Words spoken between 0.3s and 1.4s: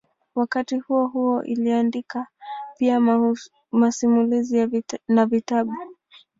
Wakati huohuo